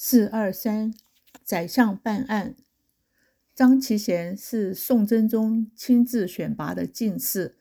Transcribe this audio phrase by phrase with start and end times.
[0.00, 0.94] 四二三，
[1.42, 2.54] 宰相办案。
[3.52, 7.56] 张其贤是宋真宗亲自选拔的进士，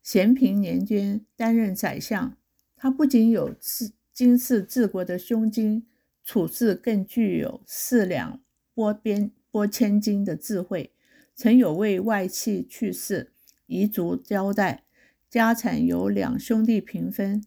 [0.00, 2.36] 咸平年间担任宰相。
[2.76, 5.84] 他不仅有治经世治国的胸襟，
[6.22, 8.40] 处事更具有四两
[8.72, 10.92] 拨边拨千斤的智慧。
[11.34, 13.32] 曾有位外戚去世，
[13.66, 14.84] 遗嘱交代，
[15.28, 17.44] 家产由两兄弟平分。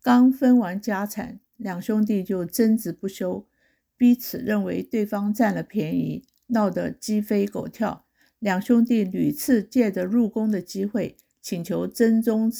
[0.00, 3.46] 刚分完家产，两兄弟就争执不休，
[3.96, 8.06] 彼此认为对方占了便宜，闹得鸡飞狗跳。
[8.38, 12.50] 两兄弟屡次借着入宫的机会，请求真宗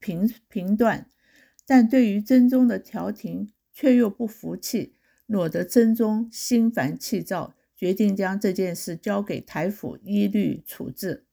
[0.00, 1.08] 平平断，
[1.64, 11.24] 但对于真宗的调停却又不服气，惹得真宗心烦气躁，决定将这件事交给台府依律处置。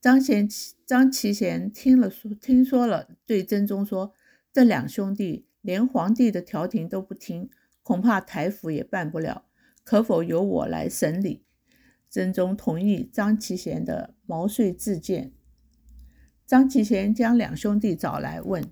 [0.00, 0.48] 张贤、
[0.84, 4.12] 张其贤听了说，听说了，对真宗说
[4.58, 7.48] ：“这两兄弟连皇帝的调停都不听，
[7.84, 9.44] 恐怕台府也办不了，
[9.84, 11.44] 可否由我来审理？”
[12.10, 15.30] 真宗同意张其贤的毛遂自荐。
[16.44, 18.64] 张其贤将两兄弟找来，问：“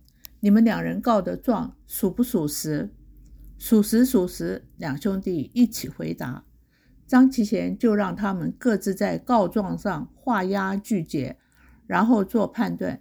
[0.43, 2.93] 你们两人告的状属不属实
[3.57, 6.45] ？”“属实，属实。”两兄弟一起回答。
[7.07, 11.39] 张其贤就让他们各自在告状上画押具节，
[11.87, 13.01] 然后做判断。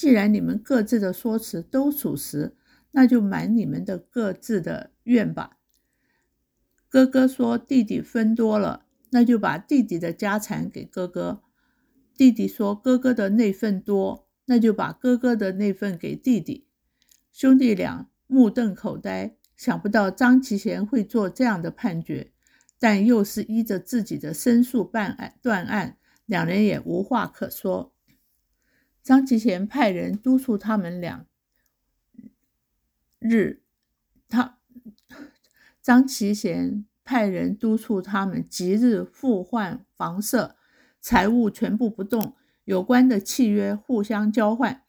[0.00, 2.56] 既然你们各自的说辞都属实，
[2.92, 5.58] 那就满你们的各自的愿吧。
[6.88, 11.42] 哥哥说弟弟分多了，那就把弟弟的家产给哥哥；
[12.16, 16.66] 弟弟说哥哥的那份多，那就把哥哥的那份给弟弟。
[17.30, 22.32] 兄弟俩目瞪口呆，想不到张其贤会做这样的判决。
[22.78, 27.92] 但又是依着自己的申诉办案断案，两人也无话可说。
[29.10, 31.26] 张其贤派人督促他们俩
[33.18, 33.60] 日，
[34.28, 34.56] 他
[35.82, 40.54] 张其贤派人督促他们即日互换房舍，
[41.00, 44.84] 财物全部不动，有关的契约互相交换。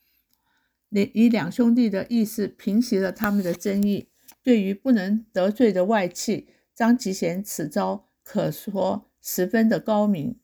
[0.92, 4.10] 以两兄弟的意思平息了他们的争议。
[4.44, 6.48] 对于不能得罪的外戚。
[6.76, 10.40] 张其贤此招可说十分的高明。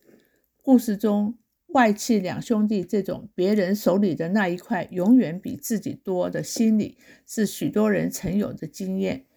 [0.64, 1.38] 故事中
[1.78, 9.28] 外戚两兄弟这种别人手里的那一块永远比自己多的心理，是许多人曾有的经验。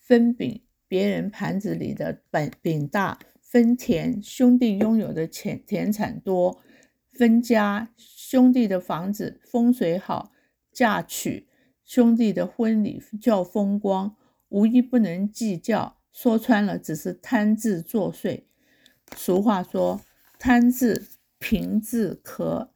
[0.00, 6.60] 分饼别人盘子里的饼饼大，分田兄弟拥有的田田产多，
[7.12, 10.32] 分家兄弟的房子风水好，
[10.72, 11.46] 嫁娶
[11.84, 14.16] 兄弟的婚礼叫风光，
[14.48, 15.98] 无一不能计较。
[16.12, 18.42] 说穿了，只是贪字作祟。
[19.16, 20.00] 俗话说
[20.40, 21.06] ：“贪字
[21.44, 22.72] 贫字可。”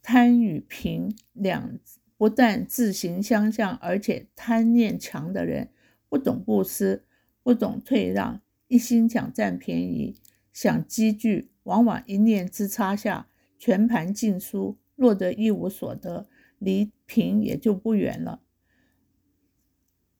[0.00, 1.80] 贪与贫两
[2.16, 5.70] 不但字形相像，而且贪念强的人，
[6.08, 7.04] 不懂布施，
[7.42, 10.16] 不懂退让，一心想占便宜，
[10.52, 13.28] 想积聚，往往一念之差下，
[13.58, 16.28] 全盘尽输，落得一无所得，
[16.58, 18.42] 离贫也就不远了。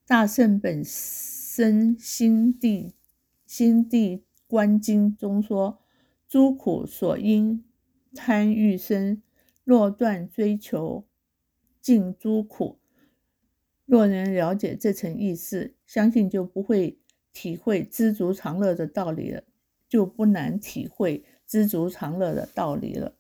[0.07, 2.95] 大圣本身心地
[3.47, 5.82] 心地观经中说：
[6.33, 7.63] 诸苦所因
[8.15, 9.23] 贪欲生，
[9.65, 11.07] 若断追求，
[11.79, 12.81] 尽诸苦。
[13.85, 16.99] 若能了解这层意思，相信就不会
[17.35, 19.45] 体会知足常乐的道理了，
[19.91, 23.15] 就不难体会知足常乐的道理了。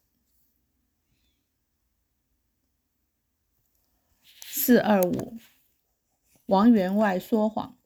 [4.25, 5.37] 四二五，
[6.47, 7.77] 王员外说谎。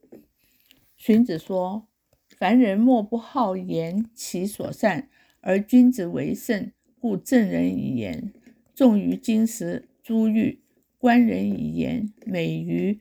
[0.96, 1.88] 荀子说
[2.36, 5.08] ：“凡人莫不好言其所善，
[5.40, 6.70] 而君子为圣，
[7.00, 8.34] 故正人以言，
[8.74, 10.60] 重于金石珠玉；
[10.98, 13.00] 观人以言，美于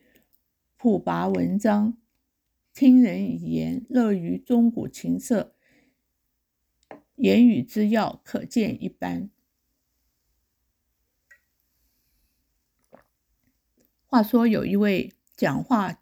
[0.78, 1.92] 朴拔文章；
[2.72, 5.54] 听人以言，乐于钟鼓琴瑟。
[7.16, 9.28] 言语之要，可见一斑。”
[14.06, 16.00] 话说有一位讲话。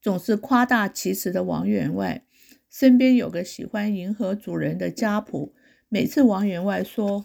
[0.00, 2.26] 总是夸大其词的王员外，
[2.72, 5.52] 身边有个喜欢迎合主人的家仆。
[5.90, 7.22] 每次王员外说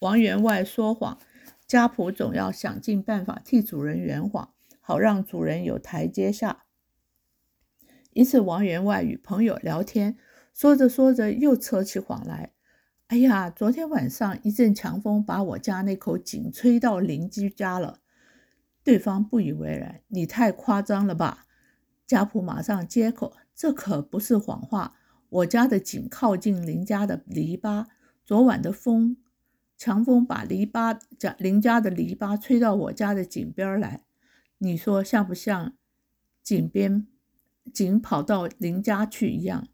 [0.00, 1.20] 王员外说谎，
[1.68, 6.64] 家仆总要想尽办法替主人圆谎，好让主人有台阶下。
[8.12, 10.16] 一次，王员外与朋友聊天，
[10.52, 12.50] 说着说着又扯起谎来。
[13.06, 18.00] 哎呀，昨天晚上一阵强风把我家那口井吹到邻居家了。
[18.82, 21.46] 对方不以为然，你太夸张了吧？
[22.04, 24.94] 家仆马上接口：“这可不是谎话，
[25.28, 27.86] 我家的井靠近邻家的篱笆。
[28.24, 29.16] 昨晚的风，
[29.76, 34.04] 强风把篱笆家邻家的篱笆吹到我家的井边来。
[34.58, 35.74] 你说像不像
[36.40, 37.08] 井边
[37.72, 39.66] 仅跑到邻家去一样。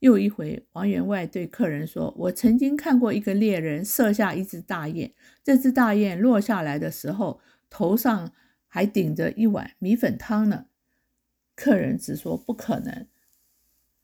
[0.00, 7.40] 又一回，王员外对客人说：“我曾经看过一个猎人射下一只大雁，这只大雁落下来的时候，
[7.70, 8.30] 头上
[8.66, 10.66] 还顶着一碗米粉汤呢。”
[11.56, 13.08] 客人只说不可能。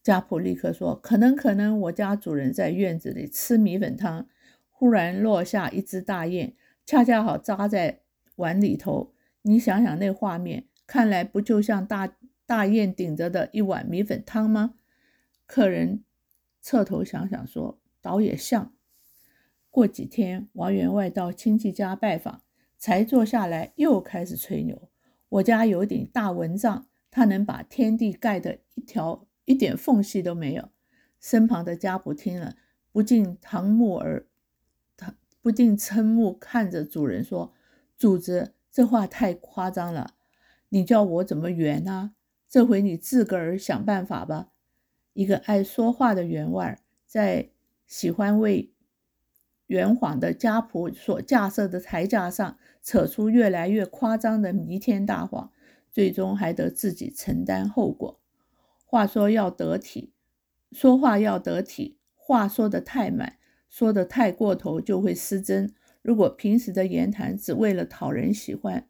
[0.03, 1.79] 家仆立刻说：“可能，可能。
[1.83, 4.27] 我家主人在院子里吃米粉汤，
[4.69, 6.55] 忽然落下一只大雁，
[6.85, 8.01] 恰恰好扎在
[8.35, 9.13] 碗里头。
[9.43, 14.75] 你想想那画面，看来不就像大大雁顶着的一碗米粉汤吗？”
[15.47, 16.03] 客人
[16.61, 18.73] 侧头想想说：“倒也像。”
[19.71, 22.43] 过几天，王员外到亲戚家拜访，
[22.77, 24.89] 才坐下来又开始吹牛
[25.31, 30.71] ：“我家有顶大蚊帐，他能把天地盖得一条一点缝隙都没有。”
[31.21, 32.57] 身旁的家仆听了，
[32.91, 34.27] 不禁瞠目而
[35.41, 37.55] 不禁瞠目看着主人说
[37.97, 40.15] ：“主子，这话太夸张了，
[40.71, 42.15] 你叫我怎么圆啊？
[42.49, 44.49] 这回你自个儿想办法吧。”
[45.15, 47.51] 一个爱说话的员外，在
[47.87, 48.73] 喜欢为
[49.67, 55.52] 圆谎的家仆所架设的台架上扯出越来越夸张的弥天大谎，
[55.93, 58.19] 最终还得自己承担后果。
[58.85, 60.13] 话说要得体，
[60.73, 65.73] 说话要得体，话说得太满，说得太过头就会失真。
[66.03, 68.89] 如果平时的言谈只为了讨人喜欢，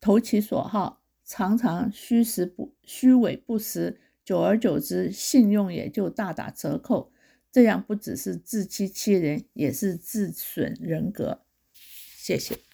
[0.00, 4.00] 投其所好，常常虚实不虚伪不实。
[4.24, 7.10] 久而久之，信用也就大打折扣。
[7.50, 11.40] 这样不只是自欺欺人，也是自损人格。
[11.72, 12.67] 谢谢。